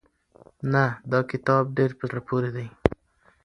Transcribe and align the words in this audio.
نه 0.73 0.83
دا 1.11 1.19
کتاب 1.31 1.63
ډېر 1.77 1.91
په 1.99 2.03
زړه 2.09 2.21
پورې 2.29 2.49
دی. 2.55 2.67